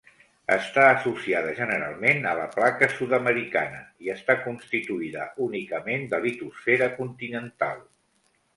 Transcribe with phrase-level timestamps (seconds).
[0.53, 7.89] Està associada generalment a la Placa sud-americana i està constituïda únicament de litosfera continental.